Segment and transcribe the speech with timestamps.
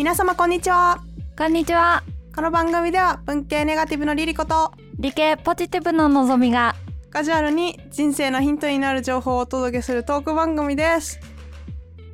[0.00, 0.98] 皆様こんにちは。
[1.36, 2.02] こんにちは。
[2.34, 6.74] この番組では文系ネガティブのリリコと理系ポジティブののぞみが。
[7.10, 11.20] カジュアルに人生のヒントになる情報をお届けするトーク番組です。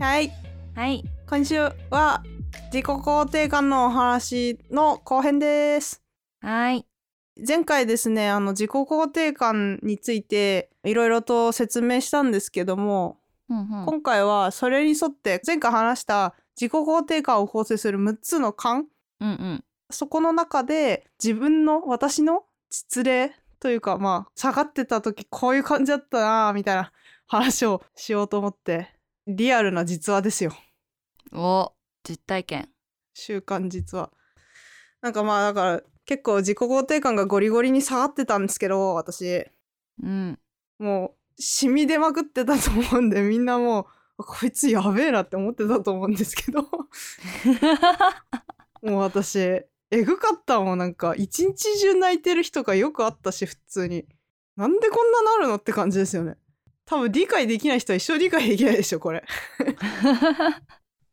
[0.01, 0.33] はい。
[0.75, 1.05] はい。
[1.29, 1.61] 今週
[1.91, 2.25] は
[2.73, 6.03] 自己肯定感のお話の後編です。
[6.41, 6.85] はい。
[7.47, 13.87] 前回ですねあの自己肯定感についていろいろと説明したんですけども、うんうん。
[13.87, 18.87] 今回はそれに沿って前回話した自己肯定感を構成する6つの感。
[19.21, 19.65] うんうん。
[19.91, 26.93] そこの中で自分の私の実例というかまあ下がってた時こういう感じだったなみたいな
[27.27, 28.89] 話をしようと思って
[29.27, 30.53] リアルな実話ですよ。
[31.33, 32.69] お実体験。
[33.15, 34.11] 習慣実話。
[35.03, 39.47] なんかまあだから結構自己肯定感がゴリゴリに下がってたんですけど私。
[40.03, 40.39] うん。
[40.79, 43.87] もう染み出まくってたと思うんでみんなもう
[44.17, 46.63] こいつやべえなって思ってたと思うんですけど。
[48.83, 49.69] もう私え
[50.05, 54.07] ぐかったもんなんか一日中泣いてる人がよくあったし普通に。
[54.57, 56.37] なんでこんななるのって感じですよね。
[56.87, 59.25] 多分理解できない人は一生理解できないでしょこれ。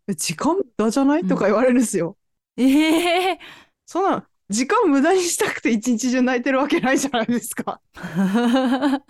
[0.07, 1.27] え 時間無駄じゃない、うん。
[1.27, 2.17] とか言われるんですよ。
[2.57, 3.39] ええ
[3.85, 7.81] そんな時間無駄にしたくて一日中泣いてるわけないじゃないですか。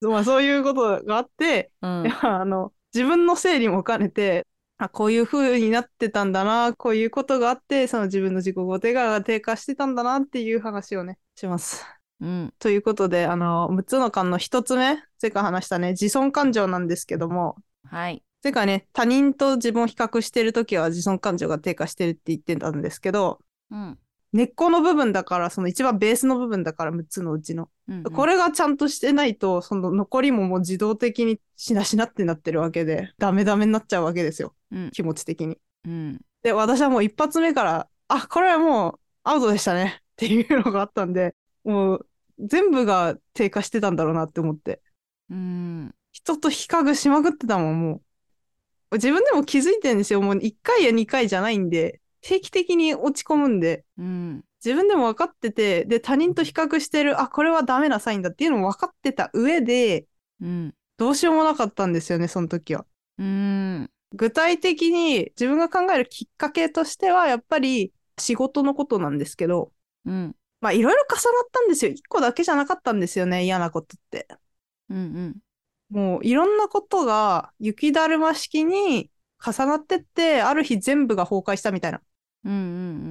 [0.00, 2.18] まあそういうことがあってうん。
[2.22, 4.46] あの自分の整理も兼ねて
[4.78, 11.84] あこういう風になってたんだなこういうことがあってその自分の自己肯定感が低下してたんだなっていう話をねします。
[12.20, 12.54] うん。
[12.58, 17.56] ということであの6つの感の1つ目前回話したね自尊感情なんですけども。
[17.84, 18.22] はい。
[18.42, 23.38] 前回ね他人と自分を比較してる時は自尊感情が低下してるって言ってたんですけど
[23.70, 23.98] うん
[24.32, 34.54] 根っこの部分だからその一番ベースの部分だから6つのうちのうんこれがちゃんとしてないと、その残りももう自動的にしなしなってなってるわけで、ダメダメになっちゃうわけですよ。
[34.70, 35.58] うん気持ち的に。
[35.84, 42.06] うんで、私はもう一発目から、あ、これはもうアウトでしたね っていうのがあったんで、もう
[42.38, 44.80] 全部が低下してたんだろうなって思って。
[45.28, 48.02] うん人と比較しまくってたもん、も
[48.92, 48.96] う。
[48.96, 50.20] 自分でも気づいてるんですよ。
[50.22, 60.06] もう1回や2回じゃないんで、定期的に落ち込むんで、うん自分でも分かってて、で、他人と比較してる、あ、これはダメなサインだっていうのも分かってた上で、
[60.40, 62.84] うんどうしようもなかったんですよね、その時は。
[63.18, 69.72] うん具体的に自分が考えるきっかけとしては、やっぱり仕事のことなんですけど、
[70.04, 71.90] うんまあいろいろ重なったんですよ。
[71.92, 74.28] 一個だけじゃなかったんですよね、嫌なことって。
[74.90, 75.36] うん
[75.88, 79.10] もういろんなことが雪だるま式に
[79.44, 82.02] 重なってって、ある日全部が崩壊したみたいな。
[82.44, 82.56] うんう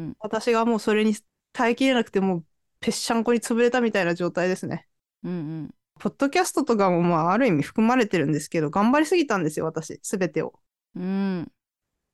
[0.10, 1.16] ん私がもうそれに
[1.54, 2.46] 耐えきれなくて、もう
[2.80, 4.88] ぺっしゃんこに潰れたみたいな状態ですね。
[5.24, 10.00] うんうんポッドキャストとかもまあある意味含まれてるんですけど、頑張りすぎたんですよ、私。
[10.02, 10.54] すべてを。
[10.96, 11.52] うん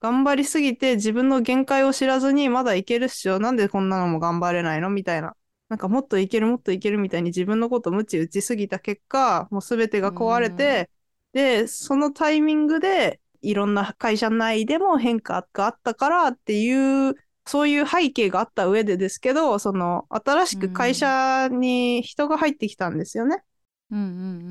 [0.01, 3.39] 頑張りすぎて自分の限界を知らずにまだいけるっしょ。
[3.39, 5.35] なんでこんなのも頑張れないのみたいな。
[5.69, 10.89] なんかもっといけるもっといけるみたいに自分のこと無知打ちすぎた結果、もうすべてが壊れて、
[11.33, 13.19] で、そのタイミングで
[13.49, 23.43] いろんな会社内でも変化があったからっていう、そういう背景があった上でですけど、その新しく会社に人が入ってきたんですよね。
[23.91, 24.01] うんう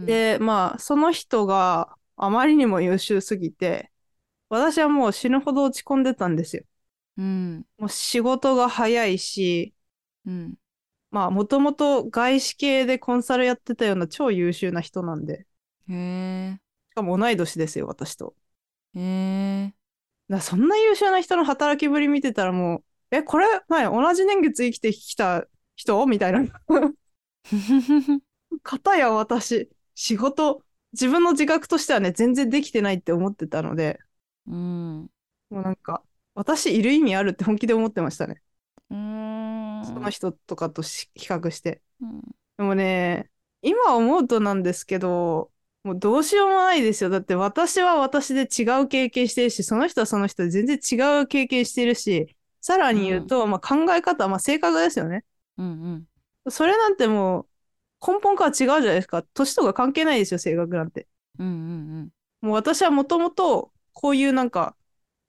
[0.03, 3.91] んで、まあ、その人があまりにも優秀すぎて、
[4.49, 6.65] 私はもう死ぬほど落ち込んでたんですよ。
[7.16, 9.75] うんもう仕事が早いし、
[10.26, 10.55] うん
[11.11, 15.47] まあ、もともと外資系でコンサルやってたような超優秀な人なんで、
[15.88, 16.59] へえ
[16.91, 18.34] しかも同い年ですよ、私と。
[18.97, 19.75] へえ
[20.28, 22.84] だそんな優秀な人の働きぶり見てたらもう、
[23.16, 25.47] え、これ、何同じ年月生きてきた
[25.77, 26.05] 人？
[26.06, 26.44] みたいな。
[28.62, 34.00] 片や私、仕事、自分の自覚としてはね、全然できてないって思ってたので、
[34.47, 35.11] うん
[35.50, 36.03] もうなんか、
[36.34, 38.43] 私いる意味あるって本気で思ってましたね。
[38.91, 41.82] うんその人とかとし比較して。
[42.00, 42.22] うん
[42.56, 43.31] でもね、
[43.62, 45.50] 今思うとなんですけど、
[45.84, 47.11] もうどうしようもないですよ。
[47.11, 55.25] だって私は私で違う経験してるし、その人はその人で全然違う経験してるし、さらに言うと、まあ考え方、まあ性格ですよね。
[55.58, 56.05] うんうん
[56.50, 57.47] それなんても
[58.03, 59.23] う根本から違うじゃないですか。
[59.23, 61.06] 年とか関係ないですよ、性格なんて。
[61.38, 62.08] うんうん
[62.41, 64.76] もう私はもともとこういうなんか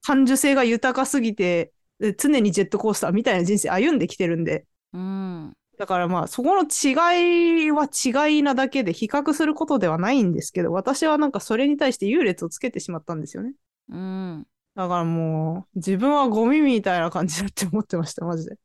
[0.02, 13.54] 感受性が豊かすぎて、で常にジェットコースターみたいな人生歩んできてるんで、うんだからまあそこの違いは違いなだけで比較することではないんですけど、私はなんかそれに対して優劣をつけてしまったんですよね。
[13.90, 18.58] うんだからもう自分はゴミみたいな感じだって思ってました、マジで。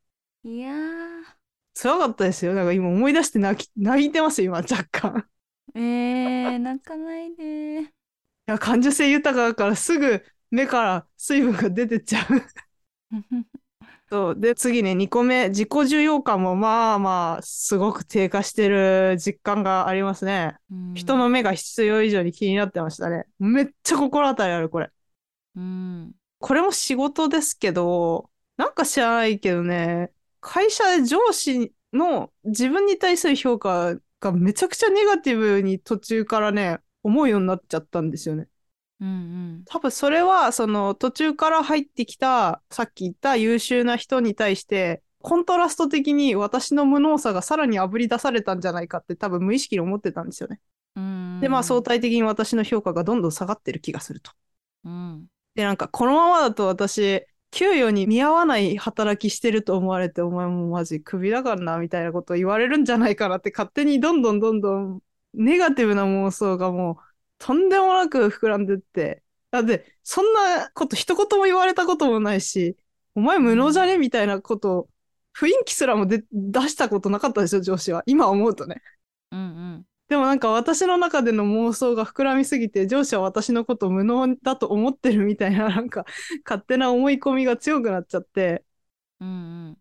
[0.42, 1.40] いやー
[1.74, 2.54] 辛かったですよ。
[2.54, 5.26] なんか今思い出して泣き 泣いてますよ、今若干。
[5.74, 7.82] えー、泣かないで。
[7.82, 7.86] い
[8.46, 12.42] や、感受性豊かだからすぐ目から水分が出てっちゃう。
[14.10, 14.40] そう。
[14.40, 20.56] で、次ね、2個目、自己重要感もまあまあ、すごく低下してる実感がありますね。
[20.70, 23.26] うん人の目が必要以上に気になってましたね。
[23.38, 24.90] めっちゃ心当たりある、これ。
[25.54, 30.10] うんこれも仕事ですけど、なんか知らないけどね、
[30.40, 38.48] 会社で上司の自分に対する評価がめちゃくちゃネガティブに途中からね、思うようになっちゃったんですよね。
[39.00, 50.60] うん多分それは、その途中から入ってきた、さっき言った優秀な人に対して、コントラスト的に私の無能さがさらに炙り出されたんじゃないかって多分無意識に思ってたんですよね。
[50.96, 54.32] うんで、まあ相対的に私の評価がどんどん下がってる気がすると。
[54.84, 65.02] うんで、なんかこのままだと私、給与に見合わない働きしてると思われて、お前もうマジクビだからな、みたいなことを言われるんじゃないかなって勝手にどんどんどんどん
[65.34, 66.96] ネガティブな妄想がもう
[67.40, 69.24] とんでもなく膨らんでって。
[69.50, 72.76] だって、そんなこと一言も言われたこともないし、
[73.16, 73.98] お前無能じゃね？
[73.98, 74.90] みたいなことを、
[75.36, 78.02] 雰囲気すらもで出したことなかったでしょ、上司は。
[78.06, 78.82] 今思うとね。
[79.32, 86.04] うんでもなんか私の中での妄想が膨らみすぎて上司は私のことを無能だと思ってるみたいな なんか
[86.44, 88.64] 勝手な思い込みが強くなっちゃって
[89.20, 89.78] うん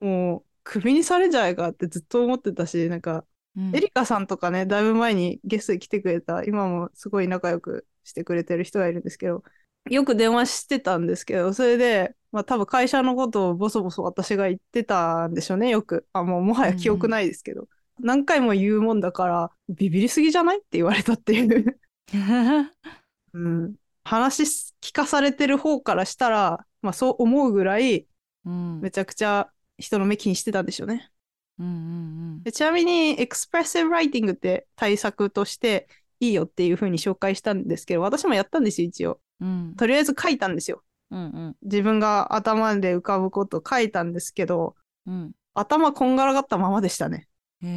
[0.00, 3.26] もうクビにされんじゃないかってずっと思ってたしなんか
[3.56, 3.76] うん。
[3.76, 9.42] エリカさんとかねだいぶ前にゲストに来てくれた今もすごい仲良くしてくれてる人がいるんですけど
[9.90, 16.06] よく電話してたんですけどそれでまあ多分会社のことをボソボソ私が言ってたんでしょうねよく。
[16.12, 17.68] あもうもはや記憶ないですけど、
[18.00, 21.78] 何回も言うもんだからビビりすぎじゃないって言われたっていう。
[23.34, 23.74] うん、
[24.04, 28.06] 話し聞かされてる方からしたら、まあ、そう思うぐらい
[28.44, 28.80] うん。
[28.80, 31.10] めちゃくちゃ人の目気にしてたんでしょうね。
[31.62, 31.70] うんう
[32.38, 35.88] んでちなみにエクスプレッシブライティングって対策として
[36.18, 39.20] いいよっていう風に紹介したんですけど私もやったんですよ一応。
[39.40, 40.82] うんとりあえず書いたんですよ。
[41.10, 44.74] うん自分が頭で浮かぶことを書いたんですけど
[45.06, 47.28] うん頭こんがらがったままでしたね。
[47.62, 47.68] へ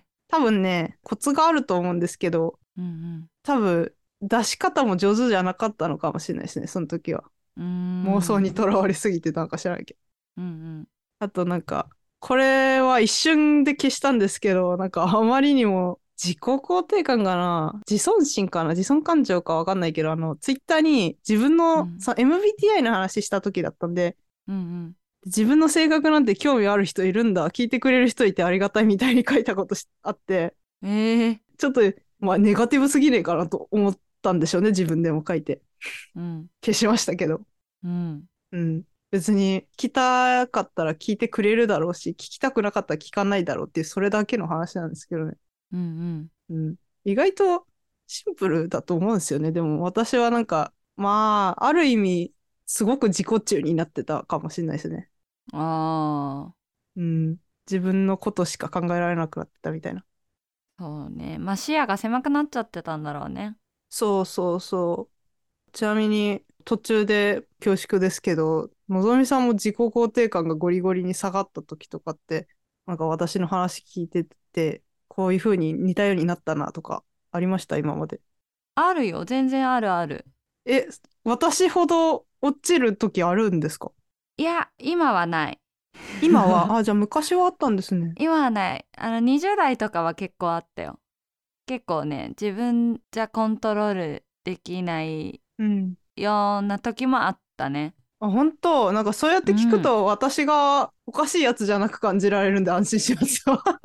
[0.00, 7.24] え多分ねコツがあると思うんですけどうん多分出し方も上手じゃなかったのかもしれないですねその時は。
[7.56, 10.00] うん妄想にとらわれすぎてたのか知らないけど。
[10.42, 10.88] うん
[11.20, 11.88] あとなんか、
[12.20, 24.16] これは一瞬で消したんですけど、なんか あまりにも自己肯定感かな自尊心かな自尊感情かわかんないけど、あの、ツイッターに自分の、うんさ MBTI の話した時だったんで、
[24.46, 24.94] うんうん
[25.26, 31.82] 自分の性格なんて興味ある人いるんだ、聞いてくれる人いてありがたいみたいに書いたことしあって、ええちょっと、
[32.20, 35.60] まあネガティブすぎねえかなと思ったんでしょうね、自分でも書いて。
[36.14, 37.42] うん消しましたけど。
[37.84, 38.84] うんうん。
[39.10, 45.36] 別に聞きたかったら聞いてくれるだろうし、聞きたくなかったら聞かないだろうっていう、それだけの話なんですけどね。
[45.72, 46.76] うんうん。
[47.04, 47.66] 意外と
[48.06, 49.52] シンプルだと思うんですよね。
[49.52, 52.34] でも私はなんか、まあ、ある意味、
[52.66, 55.10] すごく自己中になってたかもしれないですね。
[55.52, 57.36] ああうん。
[57.66, 60.04] 自分のことしか考えられなくなってたみたいな。
[60.78, 63.56] そうねまあ視野が狭くなっちゃってたんだろうね
[63.90, 65.10] そうそうそ
[65.68, 65.72] う。
[65.72, 72.48] ちなみに、途中で恐縮ですけど、のぞみさんも自己肯定感がゴリゴリに下がった時とかって、
[72.86, 78.20] なんか私の話聞いてて、こういう風に似たようになったなとかありました今まで？
[78.76, 79.24] あるよ。
[79.24, 80.24] 全然あるある。
[80.64, 80.86] え、
[81.24, 83.92] 私ほど落ちる時あるんですか？
[84.36, 85.60] いや今はない。
[86.20, 86.76] 今は？
[86.78, 88.14] あ、じゃあ昔はあったんですね。
[88.18, 88.86] 今はない。
[88.96, 90.98] あの20代とかは結構あったよ。
[91.66, 95.94] 結構ね自分じゃコントロールできないうん。
[96.16, 98.92] ような時もあったねあ、本当？
[98.92, 103.62] なんかそうやって聞くと、私がおかしいやつじゃなく感じられるんで安心しますよ。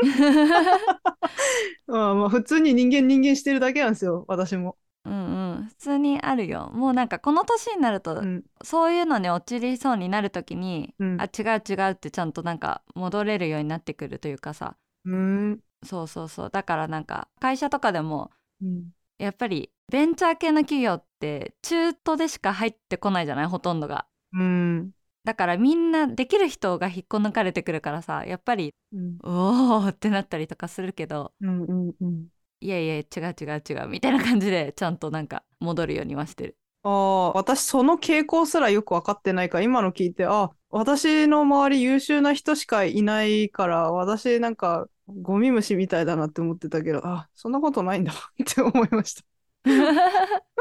[1.88, 4.78] あまあ普通に人間人間してるだけなんですよ、私も。
[5.06, 5.18] うんう
[5.60, 8.44] ん普通にあるよもうなんかこの年になると、うん。
[8.63, 14.75] そういうのに陥りそうになる時に、うんあ違う違うってちゃんとなんか戻れるようになってくるというかさ
[15.06, 15.16] うー
[15.52, 15.60] ん。
[15.86, 18.90] そうそうそうだからなんか会社とかでもうん。
[19.20, 23.46] やっぱりベンチャー系の企業って中途でしか入ってこないじゃない？
[23.48, 24.06] ほとんどが。
[24.34, 24.94] うん。
[25.24, 29.18] だからみんなできる人が引っこ抜かれてくるからさやっぱりうん。
[29.22, 31.63] うおーってなったりとかするけどうん。
[31.63, 31.96] うん。
[32.02, 32.28] うん。
[32.60, 36.58] いやいや違う違う違うみたいな感じでちゃんとなんか戻るようにはしてる。
[36.84, 48.16] ああ、私その傾向すらよく分かってないから、今の聞いて、あ、私の周り優秀な人しかいないから、私なんかゴミ虫みたいだなって思ってたけど、あ、そんなことないんだっ
[48.54, 49.24] て思いました。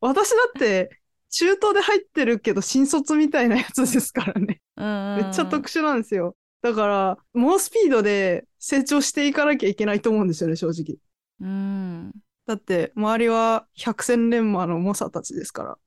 [0.00, 1.01] 私だって
[1.32, 4.60] 中東で入ってるけど新卒みたいなやつですからね。
[4.76, 6.36] うんめっちゃ特殊なんですよ。
[6.60, 10.96] だから、猛スピードで成長していかなきゃいけないと思うんですよね、正直。
[11.40, 12.12] うん
[12.46, 15.78] だって、周りは百戦錬磨の猛者たちですから。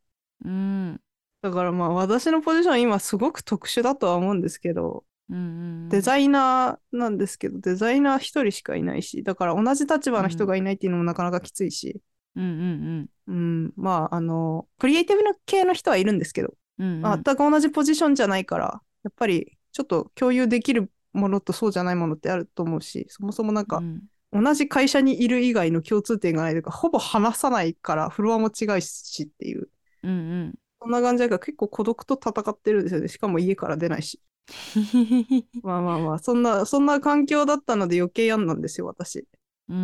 [0.45, 0.99] うん
[1.41, 5.39] だからまあ私のポジション今すごく特殊だとは思うんですけど、うんう
[5.85, 12.01] んデザイナーなんですけど、デザイナー一人しかいないし、だから同じ立場の人がいないっていうのもなかなかきついし、
[12.35, 29.69] うんうんうん、まああの、クリエイティブな系の人はいるんですけど、うんうん全く同じポジションじゃないから、やっぱりちょっと共有できるものとそうじゃないものってあると思うし、そもそもなんかうん同じ会社にいる以外の共通点がないというか、ほぼ話さないからフロアも違うしっていう、
[30.03, 30.13] うんう
[30.47, 33.07] んそんな感じだから結構孤独と戦ってるんですよね。
[33.07, 34.21] しかも家から出ないし。
[35.63, 39.25] まあまあまあ、そんな、そんな環境だったので余計病んだんですよ、私。
[39.69, 39.81] うんう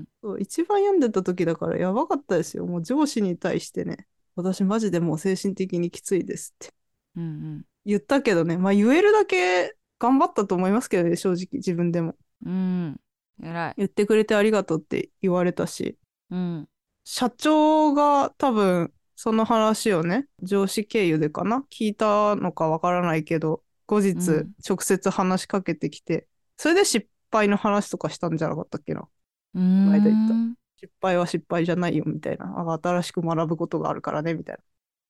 [0.00, 2.66] んそう一番病んでた時だからやばかったですよ。
[2.66, 6.74] もう上司に対してね、私マジでもう精神的にきついですって。
[7.16, 7.64] うんうん。
[7.84, 11.46] 言ったけどね、まあ言えるだけ頑張ったと思いますけどね、正直。
[11.52, 12.16] 自分でも。
[12.44, 13.00] うん。
[13.42, 13.74] 偉い。
[13.76, 15.96] 言ってくれてありがとうって言われたし、
[16.30, 16.68] うん。
[17.04, 21.64] 社長が多分その話をね、上司経由でかな？
[21.70, 24.52] 聞いたのかわからないけど、後日うん。
[24.68, 29.08] 直接話しかけてきて、それで失敗の話とかしたんじゃなかったっけな。
[29.54, 30.34] うーん前で言った
[30.76, 32.54] 失敗は失敗じゃないよみたいな。
[32.58, 34.58] あ新しく学ぶことがあるからねみたい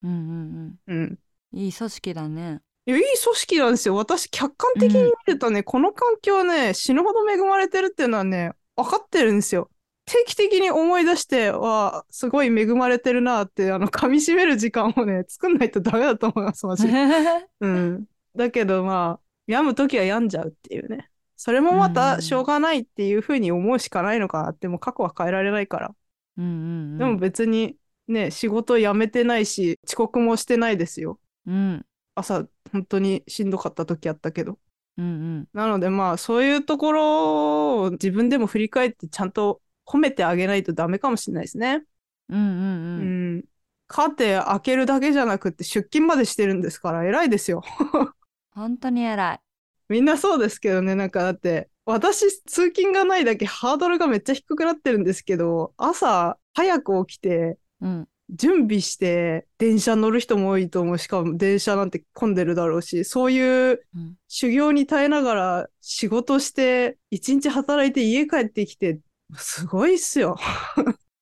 [0.02, 0.94] うんうんな。
[0.94, 1.02] うん。
[1.02, 1.18] うん
[1.52, 3.94] いい組織だねいや、いい組織なんですよ。
[3.96, 9.70] 私、客観的に見るとね、この環境ね、死ぬほど恵まれてるっていうのはね、分かってるんですよ。
[10.04, 16.92] 定期的に思い出しては、すごい恵まれてるなって、あの、噛み締める時間をね、作んないとダメだと思います、マジで。
[17.60, 18.06] うん。
[18.36, 21.10] だけど、まあ、病むときは病んじゃうっていうね。
[21.36, 25.94] それもまた、しょうがないっていうふうに思うしかないのかなって、もう過去は変えられないから。
[26.36, 27.76] うんうんうんでも別に、
[28.08, 31.18] ね、仕事辞めてないし、遅刻もしてないですよ。
[31.46, 34.58] うん朝、本当にしんどかった時あったけど。
[34.96, 35.08] うんう
[35.40, 41.84] んなのでまあそういうところを自分でも振り返ってちゃんと褒めてあげないとダメかもしれないですね。
[42.28, 43.44] うんうんううんん。
[43.86, 47.62] カーテン開けるだけじゃなくって出勤までしてるんですから偉いですよ。
[48.52, 49.40] 本当に偉い
[49.88, 60.98] みんなそうですけどね、なんかだって私通勤がないだけハードルがめっちゃ低くなってるんですけど、朝早く起きてうん準備して電車乗る人も多いと思う。
[60.98, 68.98] しかも電車なんて混んでるだろうし、そういううん修行に耐えながら仕事して、一日働いて家帰ってきて、
[69.36, 70.36] すごいっすよ。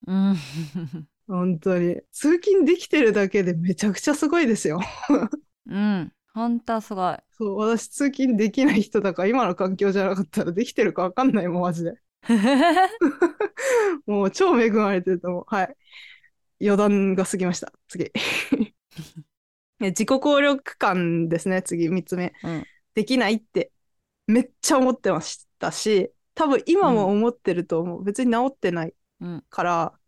[0.06, 0.36] うん
[1.26, 1.96] 本当に。
[2.12, 4.80] 通勤できてるだけでめちゃくちゃすごいですよ。
[5.66, 11.94] うん本当すごいそう、私通勤できない人だから今の環境じゃなかったらできてるかわかんないもん、マジで。
[14.06, 15.44] もう超恵まれてると思う。
[15.48, 15.76] はい。
[16.60, 17.72] 余談が過ぎました。
[17.88, 18.12] 次。
[19.80, 22.32] え自己効力感ですね、次、3つ目。
[22.44, 23.72] うんできないって
[24.26, 28.04] めっちゃ思ってましたし、多分今も思ってると思う。
[28.04, 29.98] 別に治ってないうんから、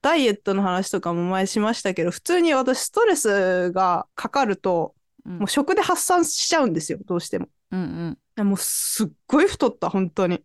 [0.00, 7.48] ダイエットの話とかも前しましたけど、普通に私ストレスがかかると、うんもう食で発散しちゃうんですよ、どうしても。
[7.70, 10.42] うんうんもうすっごい太った、本当に。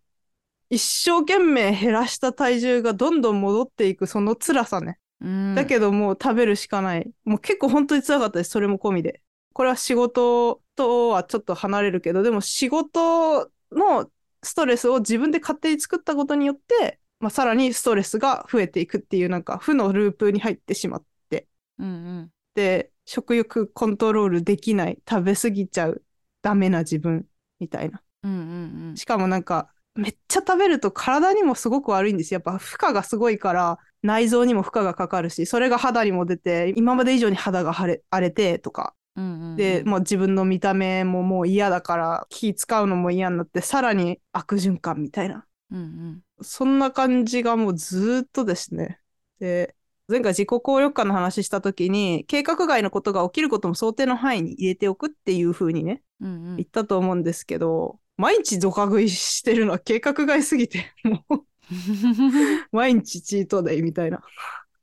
[0.70, 5.00] 一生懸命減らした体重がどんどん戻っていく、その辛さね。
[5.22, 7.10] うんだけどもう食べるしかない。
[7.24, 9.22] もう結構本当に辛かったです、それも込みで。
[9.54, 14.12] これは仕事とはちょっと離れるけど、でも仕事の
[14.44, 21.48] ストレスを自分で勝手に作ったことによって、まあ、さらにストレスが増えていくっていうなんか負のループに入ってしまって、
[21.80, 26.04] うんうんで、食欲コントロールできない、食べ過ぎちゃう、
[26.42, 27.26] ダメな自分
[27.60, 28.04] みたいな。
[28.24, 32.38] うんうんしかもなんか、めっちゃ食べると体にもすごく悪いんですよ。
[32.38, 38.94] やっぱ負荷がすごいから、内臓にも負荷がかかるし、それが肌にも出て、今まで以上に肌が腫れ荒れてとか。
[39.16, 45.46] うんうんで、もう自分の見た目ももう嫌だから、気使うのも嫌になって、さらに悪循環みたいな。
[45.72, 49.00] うんうんそんな感じがもうずーっとですね。
[49.40, 49.76] で、
[50.10, 61.46] 前回自己効力感の話した時に、計画外のことが起きることも想定の範囲に入れておくっていう風にね、うんうん言ったと思うんですけど、毎日ドカ食いしてるのは 計画外すぎて、もう
[62.72, 64.22] 毎日チートデイみたいな。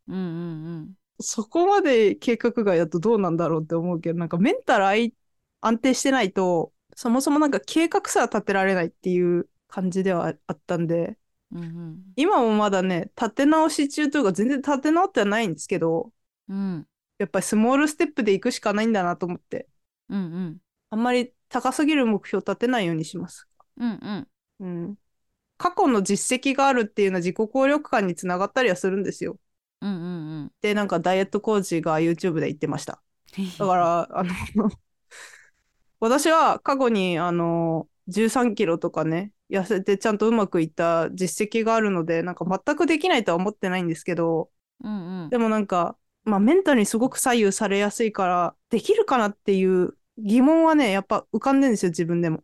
[0.08, 0.20] うんう
[0.80, 5.12] んそこまで計画外だとどうなんだろうって思うけど、なんかメンタル
[5.60, 11.16] 安定してないと、そもそもなんか計画すら立てられないっていう感じではあったんで、
[11.52, 16.12] うんうん今もまだね、立て直し中というか全然立て直ってはないんですけど、
[16.48, 16.86] うん
[17.18, 19.68] やっぱりスモールステップで行くしかないんだなと思って、
[20.08, 20.58] うんうん
[20.90, 23.48] あんまり高すぎる目標立てないようにします。
[23.76, 24.28] うんうん
[24.60, 24.98] うん。
[25.56, 29.38] 過去の実績があるっていうのは自己効力感につながったりはするんですよ。
[29.80, 29.94] うんう
[30.44, 33.02] んで、なんかダイエットコーチが YouTube で言ってました。
[33.58, 34.70] だから、あの、
[36.00, 44.50] 私は過去に、あの、13キロとかね、痩せてちゃんとうまくいった実績があるので、なんか全くできないとは思ってないんですけど、
[44.82, 52.42] うんうんでもなんか、まあメンタルにすごく左右されやすいから、できるかなっていう疑問はね、やっぱ浮かんでるんですよ、自分でも。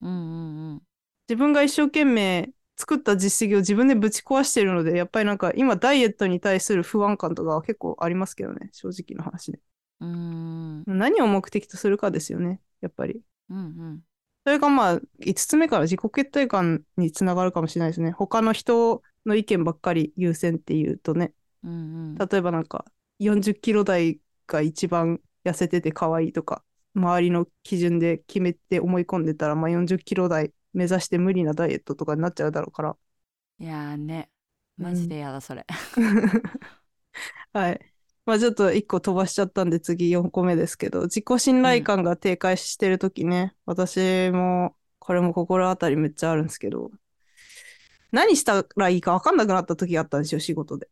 [0.00, 0.82] うんうん
[1.28, 9.60] 自分が一生懸命作った実績を自分でぶち壊してるので、やっぱりなんか今ダイエットに対する不安感とかは結構ありますけどね、正直な話で。
[10.00, 13.22] うんうん何を目的とするかですよね、やっぱり。
[13.50, 14.00] うんうん
[14.44, 18.10] それがまあ、5つ目から自己決定感につながるかもしれないですね。
[18.10, 21.32] 他の人の意見ばっかり優先っていうとね、
[21.64, 21.74] うんう
[22.18, 22.84] ん例えばなんか
[23.18, 32.96] 40キロ台が一番痩せてて可愛いとか、周りの基準で決めて思い込んでたら、まあ、40キロ台目指して無理なダイエットとかになっちゃうだろうから。
[33.58, 34.30] いやーね
[34.76, 35.64] マジでやだそれ
[37.52, 37.91] はい。
[38.24, 46.90] まあちょっと1個飛ばしちゃったんで次4個目ですけど、自己信頼感が低下してるときね、私もこれも心当たりめっちゃあるんですけど、
[48.12, 50.88] 何したらいいか分かんなくなった時があったんですよ、仕事で。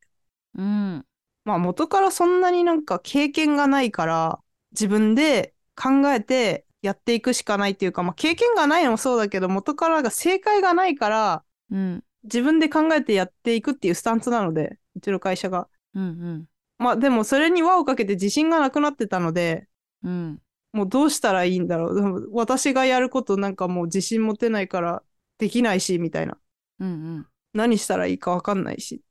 [0.57, 1.05] うん
[1.45, 4.41] まあ元からそんなになんか経験がないから、
[4.73, 15.69] 自分で考えてやっていくしかないっていうか、まあ経験がないのもそうだけど、元からが正解がないから、うん自分で考えてやっていくっていうスタンスなので、うちの会社が。
[15.95, 16.45] うん
[16.81, 19.69] まあでもそれに輪をかけて自信がなくなってたので、
[20.03, 21.95] うんうんもうどうしたらいいんだろう。
[21.97, 25.03] でも私がやることなんかもう自信持てないから
[25.37, 26.39] できないし、みたいな。
[26.79, 29.03] うんうん何したらいいかわかんないし。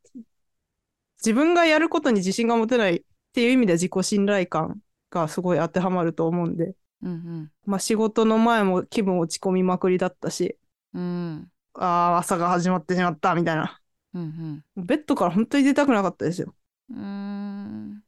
[1.17, 3.01] 自分がやることに自信が持てないっ
[3.33, 6.75] ていう意味では自己信頼感がすごい当てはまると思うんで。
[7.01, 10.57] うんまあ仕事の前も気分落ち込みまくりだったし、
[10.93, 13.81] うんああ、朝が始まってしまった、みたいな。
[14.13, 16.55] うんベッドから本当に出たくなかったですよ。
[16.89, 17.38] うん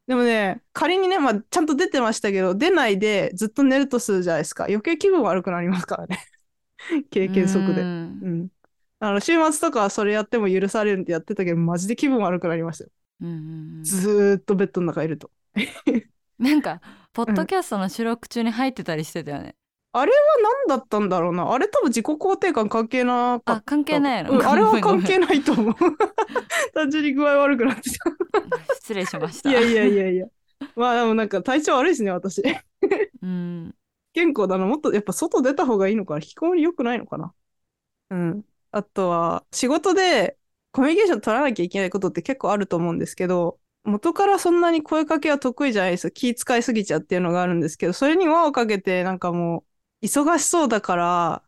[0.06, 4.64] でもね、仮にね、まあ、ちゃんと出てましたけど、出ないでずっと寝るとするじゃないですか。
[4.64, 6.18] 余計気分悪くなりますからね。
[7.10, 7.82] 経験則で。
[7.82, 7.84] う
[8.22, 8.48] うんん。
[8.98, 12.90] あの、週末とかはそれやっても許されるんってやってたけど、マジで気分悪くなりましたよ。
[13.20, 13.30] うんう
[13.82, 15.30] んずーっとベッドの中いると。
[16.38, 16.80] なんか
[17.12, 19.54] ポッドキャストの収録中に入ってたりしてたよね
[19.92, 20.08] 何
[20.68, 21.52] だったんだろうな。
[21.52, 25.74] あれ多分自己肯定感関係なかっあ関係ないのうん、あれは関係ないと思う。
[26.74, 28.10] 単純に具合悪くなってた。
[28.74, 30.26] 失礼しましたいやいやいやいや。
[30.76, 32.42] まあでもなんか体調悪いですね、私。
[33.22, 33.74] うん
[34.14, 34.66] 健康だな。
[34.66, 36.20] もっとやっぱ外出た方がいいのかな。
[36.20, 37.32] 引きこもり良くないのかな。
[38.10, 38.44] うん。
[38.70, 40.38] あとは、仕事で
[40.72, 46.10] コミュニケーション取らなきゃいけないことって結構あると思うんですけど、元からそんなに声かけは得意じゃないですよ。
[46.10, 49.71] 気使いすぎちゃうっていうのがあるんですけど、それに輪をかけてなんかもう、
[50.02, 51.42] 忙しそうだから、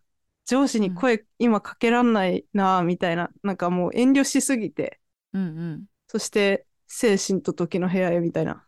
[0.46, 5.00] 上司に声今かけらんないなみたいな、なんかもう遠慮しすぎて、
[5.32, 5.84] うんうん。
[6.08, 8.64] そして精神と時の部屋へみたいな、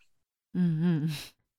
[0.55, 0.67] うんう
[1.07, 1.09] ん。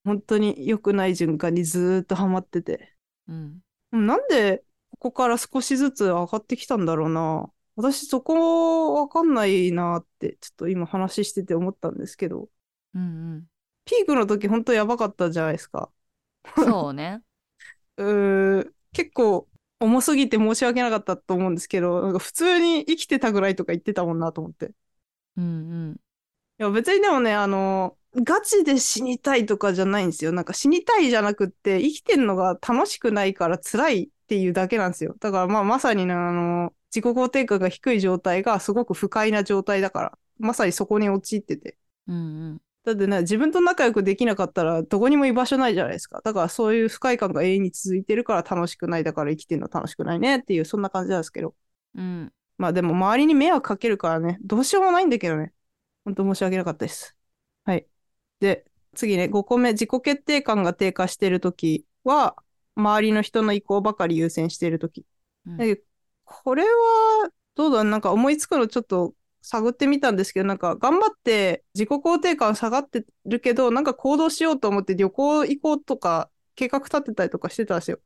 [0.03, 2.95] 本当に良くない循環にずーっとハマってて。
[3.27, 3.61] うん。
[3.91, 7.51] なんでここから少しずつ上がってきたんだろうな。
[7.75, 12.49] 私そこわかんないなってちょっと今話してて思ったんですけど、
[12.93, 13.47] うん
[13.85, 15.91] ピークの時本当やばかったじゃないですか。
[16.57, 17.21] うんそうね
[17.97, 19.47] うー結構
[19.79, 24.67] 重すぎて申し訳なかったと思うんですけど、なんか普通に生きてたぐらいとか言ってたもんなと思って。
[24.67, 24.69] い
[25.37, 25.97] うん
[26.57, 30.31] や別にでもね、あの、ガチで死にたいとかじゃないんですよ。
[30.31, 35.15] なんか死にたいじゃなくって生きてんのが楽しくないから辛いっていうだけなんですよ。
[35.19, 41.77] だからまあまさにね、あの、自己肯定感が低い状態がすごく不快な状態だから、まさにそこに陥ってて。
[42.07, 46.21] うんうんだってね、自分と仲良くできなかったらどこにも居場所ないじゃないですか。
[46.23, 49.03] だからそういう不快感が永遠に続いてるから楽しくない。
[49.03, 51.53] だから生きてるの楽しくないねっていう、そんな感じなんですけど。
[51.95, 55.51] うんまあでも周りに迷惑かけるからね、どうしようもないんだけどね。
[56.05, 57.13] 本当申し訳なかったです。
[57.65, 57.85] はい。
[58.39, 62.37] で、次ね、5個目、自己決定感が低下してるときは、
[62.75, 65.05] 周りの人の意向ばかり優先してるとき。
[65.45, 65.81] うんで
[66.23, 69.13] これは、どうだなんか思いつくのちょっと
[69.47, 77.99] 探ってみたんですけど、なんか頑張って自己肯定感下がってるけど、なんか行動しようと思って旅行行こうとか計画立てたりとかしてたんですよ。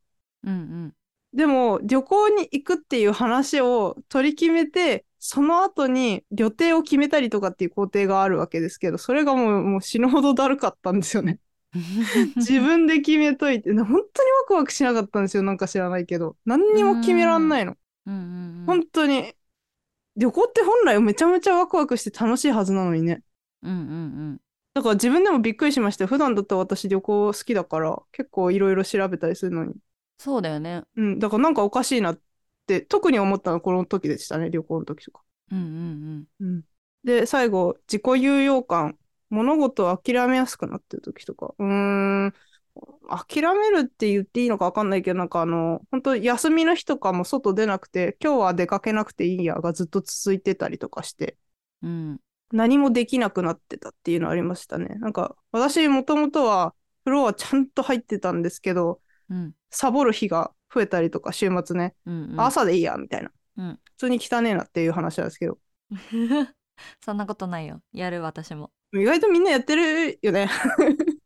[0.44, 0.94] うん
[1.34, 11.38] でも、旅行に行くっていう話を取り決めて、その後に旅程を決めたりとかっていう工程があるわけですけど、それがもうもう死ぬほどだるかったんですよね。
[12.36, 14.02] 自分で決めといて、本当にワ
[14.46, 15.42] クワクしなかったんですよ。
[15.42, 16.36] なんか知らないけど。
[16.44, 17.76] 何にも決めらんないの。
[18.06, 19.34] うんうん本当に。
[20.16, 23.22] 旅行って本来めちゃめちゃワクワクして楽しいはずなのにね。
[23.62, 23.74] うんう
[24.34, 24.40] ん
[24.74, 26.08] だから自分でもびっくりしましたよ。
[26.08, 29.74] 普段だったら私旅行好きだから、結構いろいろ調べたりするのに。
[30.18, 32.20] そうだよねうん、だからなんかおかしいなっ
[32.66, 34.48] て、特に思ったのはこの時でしたね。
[34.48, 35.22] 旅行の時とか。
[35.50, 36.64] うんうんうん。
[37.04, 38.98] で、最後、自己有用感。
[39.28, 41.54] 物事を諦めやすくなってる時とか。
[41.58, 42.34] うーん。
[43.08, 51.36] 諦めるって言っていいのか分かんないけど、なんかあの、本当休みの日とかも外出なくて、今日は出かけなくていいやがずっと続いてたりとかして、
[51.82, 52.20] うん。
[52.52, 54.96] 何もできなくなってたっていうのありましたね。
[54.96, 59.52] なんか私もともとは風呂はちゃんと入ってたんですけど、うん。
[59.70, 62.40] サボる日が増えたりとか週末ね、うんうん。
[62.40, 63.30] 朝でいいやみたいな。
[63.56, 63.80] うん。
[63.84, 65.58] 普通に汚ねえなっていう話なんですけど、
[67.04, 67.82] そんなことないよ。
[67.92, 68.70] やる私も。
[68.94, 70.48] 意外とみんなやってるよね。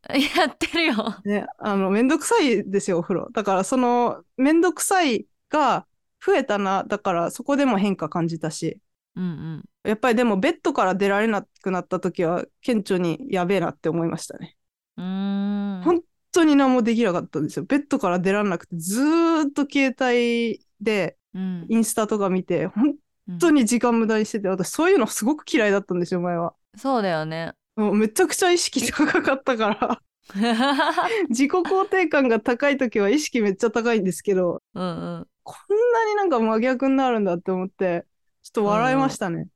[0.36, 3.30] やってるよね、あの、めんどくさいですよ、お風呂。
[3.32, 5.86] だから、その、めんどくさいが
[6.24, 8.80] 増えたな、だから、そこでも変化感じたし、
[9.16, 14.56] うんうんやっぱりでも、ベッドから出られなくなった時は、顕著にやべえなって思いましたね。
[14.96, 17.64] うーん本当に何もできなかったんですよ。
[17.64, 22.96] ベッドから出られなくて、ずーっと携帯でうんインスタとか見て、本
[23.38, 26.54] 当に時間無駄にしてて、私、そういうのすごく嫌いだったんですよ、前は。
[26.76, 30.02] そうだよねもうめちゃくちゃ意識高かったから、
[31.28, 34.86] 自己肯定感が高い時は意識めっちゃ高いんですけど、うんう
[35.20, 35.26] ん。
[35.44, 38.06] こんなになんか真逆になるんだって思って、
[38.42, 39.48] ちょっと笑いましたね。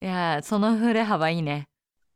[0.00, 1.68] いやその振れ幅いいね。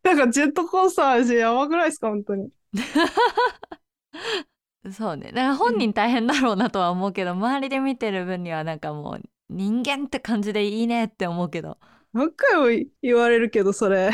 [0.03, 2.51] なんかジェットコースター味やばくないですか本当に。
[4.93, 5.27] そうね。
[5.27, 9.21] だから本人大変だろうなとは思うけど、周りで見てる分にはなんかもう
[9.51, 11.79] 人間って感じでいいねって思うけど。
[12.13, 14.11] 何回も言われるけど、それ。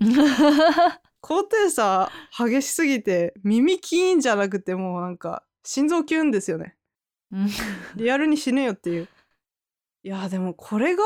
[1.20, 6.76] 高低差激しすぎて、耳キーンじゃなくてもうなんか、心臓キュンですよね。
[7.32, 7.48] うん
[7.96, 9.08] リアルに死ぬよっていう。
[10.04, 11.02] いや、でもこれが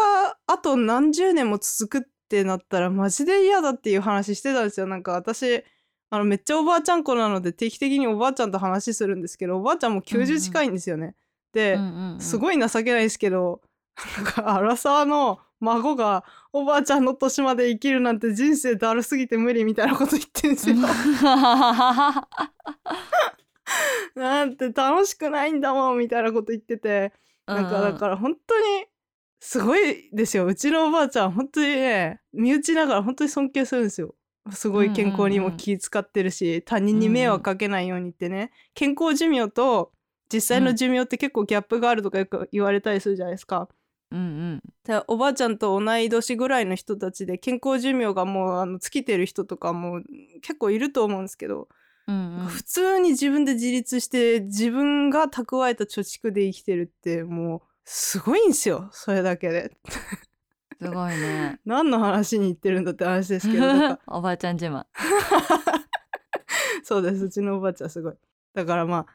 [0.46, 4.86] あと何十年も続くってなったらマジで嫌だっていう話してたんですよ。
[4.86, 5.64] なんか私、
[6.10, 11.14] あのめっちゃおばあちゃん子なので定期的におばあちゃんと話するんですけど、おばあちゃんも90近いんですよね。
[11.52, 11.78] で、
[12.18, 13.62] すいごい情けないですけど、
[14.16, 20.76] なんか荒沢の孫がおばあちゃんの年まで生きるなんて人生だるすぎて無理みたいなこと言ってるんですよ。
[24.16, 27.12] なんて楽しくないんだもんみたいなこと言ってて。
[27.46, 28.86] なんかだから本当に
[29.40, 30.46] すごいですよ。
[30.46, 34.14] うちのおばあちゃん本当にね、身内ながら本当に尊敬するんですよ。
[34.52, 39.92] すごい健康にも気使ってるし、他人に迷惑かけないようにってね、健康寿命と
[40.32, 43.68] 実際の寿命って結構ギャップがあるとかよく言われたりするじゃないですか。
[44.10, 44.62] うんうん。
[44.84, 50.00] でおばあちゃんと同い年ぐらいの人たちで健康寿命がもうあの尽きてる人とかも
[50.42, 51.68] 結構いると思うんですけど、
[52.06, 52.46] うんうん。
[52.46, 59.72] 普通に自分で自立して自分が蓄えた貯蓄で生きてるってもうすごいんですよそれだけで。
[60.80, 61.60] すごいね。
[61.66, 63.66] 何の話に言ってるんだって話ですけど
[64.08, 64.84] おばあちゃん自慢。
[66.82, 68.14] そうですうちのおばあちゃんすごい。
[68.54, 69.06] だからまあ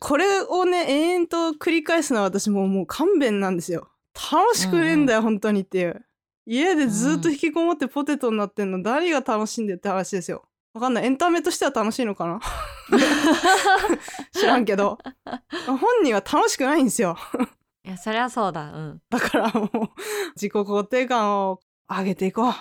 [0.00, 3.90] これをね延々と繰り返すのは私もうもう勘弁なんですよ
[4.32, 6.04] 楽しくねえんだよ、本当にっていう。
[6.46, 10.48] 家でずっと引きこもってポテトになってんの誰が楽しんでって話ですよ。
[10.74, 11.04] わかんない。
[11.04, 12.40] エンタメとしては楽しいのかな？
[14.32, 14.98] 知らんけど。
[15.66, 17.16] 本人は楽しくないんですよ。
[17.84, 18.72] いやそりゃそうだ。
[18.72, 19.02] うん。
[19.10, 19.70] だからもう
[20.34, 22.52] 自己肯定感を上げていこう、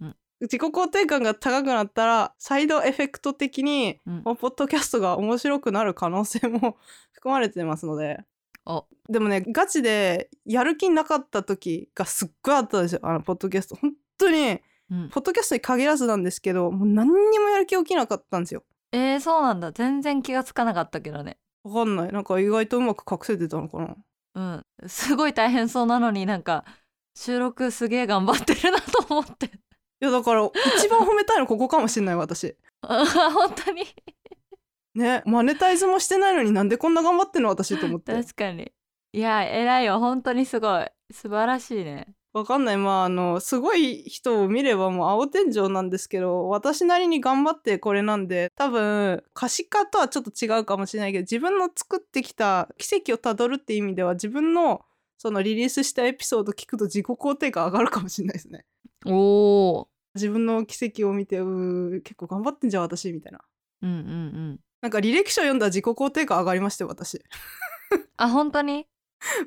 [0.00, 0.16] うん。
[0.40, 4.22] 自己肯定感が高くなったらサイドエフェクト的に、うん。
[4.22, 6.76] ポッドキャストが面白くなる可能性も
[7.12, 8.18] 含まれてますので。
[8.20, 8.24] お
[9.08, 13.00] でもねガチでやる気なかった時がすっごいあったんですよ。
[13.02, 13.76] あのポッドキャスト。
[13.76, 15.08] 本当にうん。
[15.08, 18.64] ポッドキャストに限らずなんですけどもう何にもやる気起きなかったんですよ。
[18.92, 19.72] えー、そうなんだ。
[19.72, 21.38] 全然気がつかなかったけどね。
[21.64, 22.12] わかんない。
[22.12, 23.96] なんか意外とうまく隠せてたのかな。
[24.34, 24.40] う
[24.86, 24.88] ん。
[24.88, 26.64] すごい大変そうなのになんか
[27.14, 29.46] 収録すげえ頑張ってるなと思って。
[30.00, 32.56] いやだから一番褒めたいのここかもしんない私。
[32.82, 33.84] あ本当に？
[34.98, 38.12] ねマネタイズもしてないのになんでこんな頑張ってんの私と思って。
[38.12, 38.72] 確かに。
[39.12, 40.86] いや偉いよ本当にすごい。
[41.10, 42.08] 素晴らしいね。
[42.34, 42.76] わかんない。
[42.76, 54.82] まああのすごい人を見ればもう青天井なんですけど私なりに頑張ってこれなんで多分可視化とはちょっと違うかもしれないけど自分の作ってきた奇跡をたどるって意味では自分の
[55.16, 58.64] そのリリースしたエピソード聞くと自己肯定感上がるかもしれないですね。
[59.06, 63.40] おお自分の奇跡を見てうー結構頑張ってんじゃん私みたいな。
[63.82, 64.00] うんうんう
[64.54, 67.22] んなんか履歴書読んだら自己肯定感上がりましたよ私。
[68.16, 68.86] あ本当に？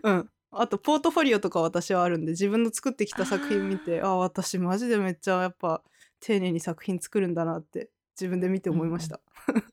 [0.04, 0.30] うん。
[0.52, 5.82] あとポートフォリオとか私はあるんで自分の作ってきた作品見てあ私マジでめっちゃやっぱ
[6.20, 7.90] 丁寧に作品作るんだなって
[8.20, 9.22] 自分で見て思いました、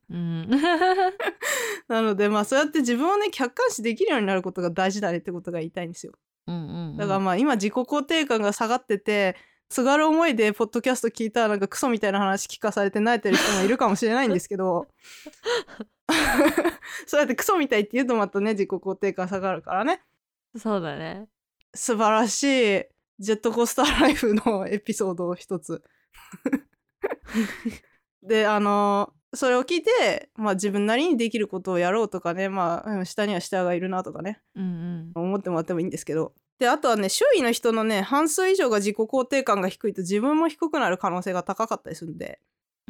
[0.09, 0.49] うん。
[1.89, 6.13] なのでまあそうやって自分をね客観視できるようになることが大事だねってことが言いたいんですよ。
[6.47, 6.97] うんうんうん。
[6.97, 9.37] だからまあ今自己肯定感が下がってて
[9.71, 14.87] すがる思いでポッドキャスト聞いたらなんかクソみたいな話聞かされて泣いてる人もいるかもしれないんですけど。
[17.07, 20.01] そうやってクソみたいって言うとまたね自己肯定感下がるからね。
[20.57, 21.29] そうだね。
[21.75, 22.87] 素晴らしい
[23.19, 25.83] ジェットコースターライフのエピソードを一つ。
[28.23, 34.41] であのそれを聞いて、まあ、自分なりにできることをやろうとかねまあうん下には下がいるなとかね。
[34.55, 35.13] うん。
[35.15, 42.41] 思ってもらってもいいんですけどで、あとはね、周囲の人のね、半数以上が自己肯定感が低いと自分も低くなる可能性が高かったりするんで、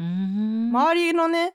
[0.00, 1.54] ん周りのね、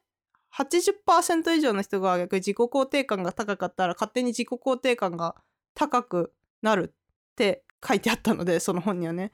[0.56, 5.36] 80%以上の人が逆に自己肯定感が高かったら勝手に自己肯定感が
[5.73, 9.32] 高くなるって書いてあったので、その本にはね。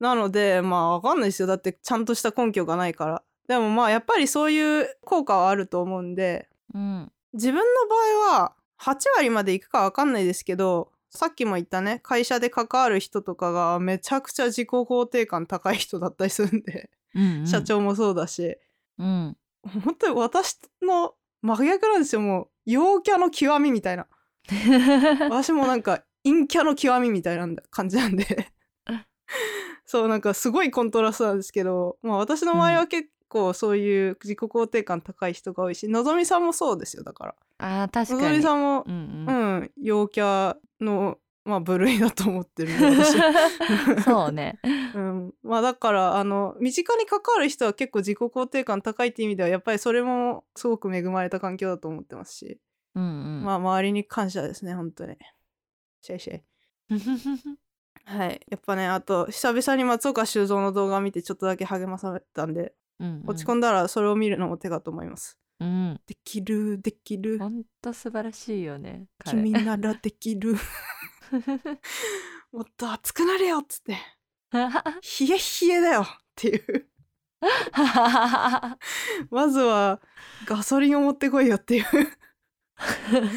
[0.00, 1.48] なので、まあわかんないですよ。
[1.48, 3.22] だってちゃんとした根拠がないから。
[3.46, 18.58] でもまあやっぱりそういう効果はあると思うんで、うん自分の場合は8割までいくかわかんないですけど、さっきも言ったね、会社で関わる人とかがめちゃくちゃ自己肯定感高い人だったりするんで、うんうん社長もそうだし、
[18.98, 19.36] うん
[19.82, 22.20] 本当に私の真逆なんですよ。
[22.20, 24.06] もう陽キャの極みみたいな。
[25.30, 28.52] 私もなんか陰キャの極みみたいな感じなんで
[29.84, 37.34] そうなんかすごいコントラストなんですけど、まあ、私の周りは結構そういう自己肯定感高い人が多いし、のぞみさんもそうですよだから。
[37.58, 42.72] あー確のぞかにみさんもう、んううんん陽キャの、まあ、部類だと思ってる
[44.02, 44.58] そうね。
[44.94, 52.58] うん、まあだからあの身近に関わる人は結構自己肯定感高いって意味ではやっぱりそれもすごく恵まれた環境だと思ってますし、
[52.94, 53.06] うんう
[53.40, 53.44] ん。
[53.44, 55.16] まあ周りに感謝ですね本当に。
[56.00, 56.42] シェイシェイ。
[58.08, 58.40] はい。
[58.48, 66.00] やっぱねあと久々に松岡修造の動画を見てちょっとだけ励まされたんでうん落ち込んだらそれを見るのも手かと思います、うん。
[66.06, 67.38] できるできる。
[67.38, 69.06] ほんと素晴らしいよね。
[69.18, 70.54] 彼君ならできる。
[72.52, 73.98] もっと熱くなれよっつって。
[74.52, 76.88] 冷え冷えだよっていう。
[79.30, 80.00] まずは
[80.46, 81.84] ガソリンを持ってこいよっていう。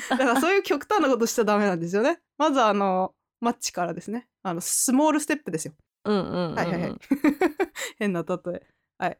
[0.09, 2.21] だからそういう極端なことしちゃダメなんですよね。
[2.37, 4.27] まずあのマッチからですね。
[4.43, 5.73] あのスモールステップですよ。
[6.05, 6.55] うんうん。
[6.55, 6.95] はいはいはい。
[7.97, 8.67] 変な例え。
[8.97, 9.17] はい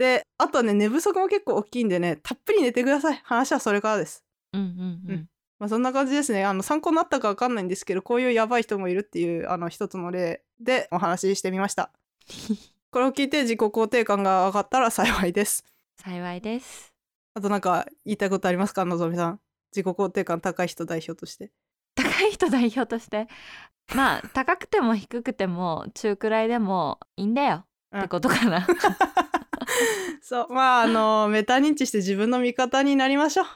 [0.00, 3.20] であとはね寝不足も結構大きいんでねたっぷり寝てください。
[3.22, 4.24] 話はそれからです。
[4.54, 4.66] うんうん
[5.12, 5.28] うん。
[5.58, 6.42] まあそんな感じですね。
[6.46, 11.90] あの参考になったかわかんないんですけどこういうやばい人もいるっていうあの一つの例でお話ししてみました。
[12.90, 15.66] これを聞いて自己肯定感が上がったら幸いです。
[16.02, 16.94] 幸いです。
[17.34, 18.86] あとなんか言いたいことありますか？
[18.86, 19.40] のぞみさん。
[19.70, 21.50] 自己肯定感高い人代表として。
[21.94, 23.28] 高い人代表として？
[23.94, 28.66] まあ高くても低くても中くらいでもいいんだようんってことかな
[30.30, 30.52] そう。
[30.52, 33.46] まああのメタ認知して自分の味方になりましょう。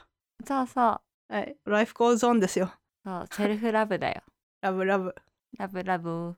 [0.45, 1.33] そうそう。
[1.33, 1.55] はい。
[1.65, 2.69] life goes on ですよ。
[3.05, 4.21] そう self love だよ。
[4.59, 5.15] ラブラブ。
[5.57, 6.35] ラブラブ。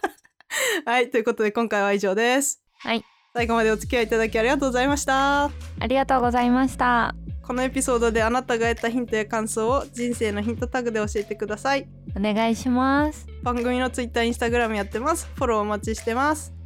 [0.86, 2.62] はいということで今回は以上です。
[2.78, 3.04] はい。
[3.34, 5.44] 最後までお付き合いいただきありがとうございました。
[5.44, 5.50] あ
[5.86, 7.14] りがとうございました。
[7.46, 11.86] このエピソードであなたが得たヒントや感想を人生のヒントタグで教えてください。
[12.16, 13.26] お願いします。
[13.42, 15.28] 番組の Twitter、Instagram やってます。
[15.34, 16.57] フォローお待ちしてます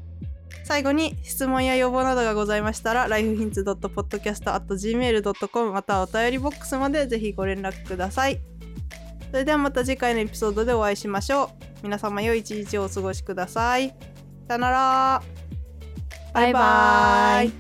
[0.65, 8.41] 最後に質問や要望などがございましたら lifehints.podcast.gmail.com またはお便りボックスまでぜひご連絡ください。
[9.31, 11.49] それではまた次回のエピソードでお会いしましょう。
[11.83, 13.89] 皆様良い一日をお過ごしください。
[14.47, 15.23] さよなら。
[16.33, 17.53] バイバイ。